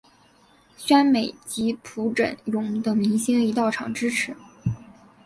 [0.77, 4.35] 宣美及朴轸永等明星亦到场支持。